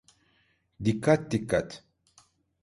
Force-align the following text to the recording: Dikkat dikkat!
Dikkat 0.85 1.29
dikkat! 1.31 1.69